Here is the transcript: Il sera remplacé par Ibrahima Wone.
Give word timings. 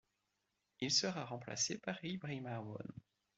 Il 0.79 0.89
sera 0.89 1.25
remplacé 1.25 1.77
par 1.77 2.03
Ibrahima 2.03 2.59
Wone. 2.61 2.91